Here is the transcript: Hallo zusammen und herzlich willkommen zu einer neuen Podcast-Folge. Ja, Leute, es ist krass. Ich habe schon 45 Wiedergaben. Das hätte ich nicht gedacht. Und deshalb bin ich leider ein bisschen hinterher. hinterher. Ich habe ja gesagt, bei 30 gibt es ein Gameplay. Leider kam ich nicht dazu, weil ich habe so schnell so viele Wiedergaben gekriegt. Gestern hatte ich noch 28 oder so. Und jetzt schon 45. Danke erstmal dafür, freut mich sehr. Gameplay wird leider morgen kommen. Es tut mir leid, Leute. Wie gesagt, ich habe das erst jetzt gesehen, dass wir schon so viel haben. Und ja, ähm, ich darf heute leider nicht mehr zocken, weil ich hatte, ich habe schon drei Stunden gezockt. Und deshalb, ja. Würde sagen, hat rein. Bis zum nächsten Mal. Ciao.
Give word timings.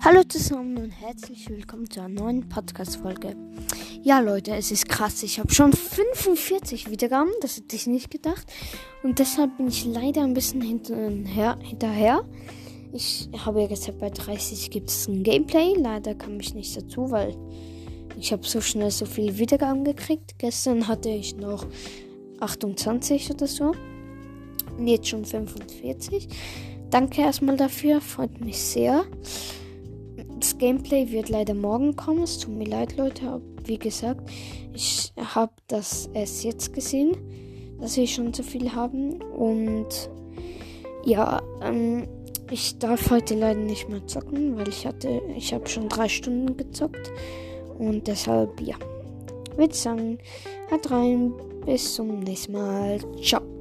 Hallo 0.00 0.22
zusammen 0.22 0.78
und 0.78 0.90
herzlich 0.92 1.50
willkommen 1.50 1.90
zu 1.90 1.98
einer 1.98 2.08
neuen 2.08 2.48
Podcast-Folge. 2.48 3.34
Ja, 4.00 4.20
Leute, 4.20 4.54
es 4.54 4.70
ist 4.70 4.88
krass. 4.88 5.24
Ich 5.24 5.40
habe 5.40 5.52
schon 5.52 5.72
45 5.72 6.88
Wiedergaben. 6.88 7.32
Das 7.40 7.56
hätte 7.56 7.74
ich 7.74 7.88
nicht 7.88 8.08
gedacht. 8.08 8.46
Und 9.02 9.18
deshalb 9.18 9.56
bin 9.56 9.66
ich 9.66 9.84
leider 9.84 10.22
ein 10.22 10.34
bisschen 10.34 10.60
hinterher. 10.60 11.58
hinterher. 11.60 12.24
Ich 12.92 13.28
habe 13.44 13.62
ja 13.62 13.66
gesagt, 13.66 13.98
bei 13.98 14.08
30 14.08 14.70
gibt 14.70 14.88
es 14.88 15.08
ein 15.08 15.24
Gameplay. 15.24 15.74
Leider 15.76 16.14
kam 16.14 16.38
ich 16.38 16.54
nicht 16.54 16.76
dazu, 16.76 17.10
weil 17.10 17.36
ich 18.16 18.32
habe 18.32 18.46
so 18.46 18.60
schnell 18.60 18.92
so 18.92 19.04
viele 19.04 19.36
Wiedergaben 19.36 19.82
gekriegt. 19.82 20.38
Gestern 20.38 20.86
hatte 20.86 21.08
ich 21.08 21.36
noch 21.36 21.66
28 22.38 23.32
oder 23.32 23.48
so. 23.48 23.74
Und 24.78 24.86
jetzt 24.86 25.08
schon 25.08 25.24
45. 25.24 26.28
Danke 26.88 27.22
erstmal 27.22 27.56
dafür, 27.56 28.00
freut 28.00 28.40
mich 28.40 28.58
sehr. 28.58 29.04
Gameplay 30.58 31.10
wird 31.10 31.28
leider 31.28 31.54
morgen 31.54 31.96
kommen. 31.96 32.22
Es 32.22 32.38
tut 32.38 32.54
mir 32.54 32.66
leid, 32.66 32.96
Leute. 32.96 33.40
Wie 33.64 33.78
gesagt, 33.78 34.28
ich 34.72 35.12
habe 35.16 35.52
das 35.68 36.10
erst 36.12 36.44
jetzt 36.44 36.72
gesehen, 36.72 37.16
dass 37.80 37.96
wir 37.96 38.06
schon 38.06 38.34
so 38.34 38.42
viel 38.42 38.74
haben. 38.74 39.22
Und 39.22 40.10
ja, 41.04 41.40
ähm, 41.62 42.06
ich 42.50 42.78
darf 42.78 43.10
heute 43.10 43.34
leider 43.34 43.60
nicht 43.60 43.88
mehr 43.88 44.06
zocken, 44.06 44.56
weil 44.56 44.68
ich 44.68 44.86
hatte, 44.86 45.22
ich 45.36 45.52
habe 45.52 45.68
schon 45.68 45.88
drei 45.88 46.08
Stunden 46.08 46.56
gezockt. 46.56 47.12
Und 47.78 48.06
deshalb, 48.06 48.60
ja. 48.60 48.76
Würde 49.56 49.74
sagen, 49.74 50.18
hat 50.70 50.90
rein. 50.90 51.32
Bis 51.66 51.94
zum 51.94 52.20
nächsten 52.20 52.52
Mal. 52.52 52.98
Ciao. 53.22 53.57